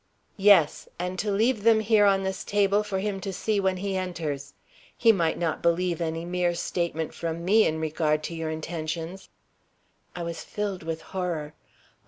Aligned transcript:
"Yes, 0.37 0.89
and 0.97 1.19
to 1.19 1.29
leave 1.29 1.61
them 1.61 1.79
here 1.79 2.05
on 2.07 2.23
this 2.23 2.43
table 2.43 2.81
for 2.81 2.97
him 2.97 3.19
to 3.21 3.31
see 3.31 3.59
when 3.59 3.77
he 3.77 3.95
enters. 3.95 4.55
He 4.97 5.11
might 5.11 5.37
not 5.37 5.61
believe 5.61 6.01
any 6.01 6.25
mere 6.25 6.55
statement 6.55 7.13
from 7.13 7.45
me 7.45 7.67
in 7.67 7.79
regard 7.79 8.23
to 8.23 8.33
your 8.35 8.49
intentions." 8.49 9.29
I 10.15 10.23
was 10.23 10.43
filled 10.43 10.81
with 10.81 11.03
horror. 11.13 11.53